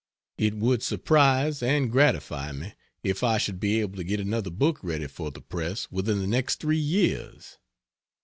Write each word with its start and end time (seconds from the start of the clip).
It 0.39 0.55
would 0.55 0.81
surprise 0.81 1.61
(and 1.61 1.91
gratify) 1.91 2.53
me 2.53 2.73
if 3.03 3.21
I 3.21 3.37
should 3.37 3.59
be 3.59 3.79
able 3.81 3.97
to 3.97 4.03
get 4.03 4.19
another 4.19 4.49
book 4.49 4.79
ready 4.83 5.05
for 5.05 5.29
the 5.29 5.41
press 5.41 5.91
within 5.91 6.17
the 6.21 6.25
next 6.25 6.59
three 6.59 6.75
years. 6.79 7.59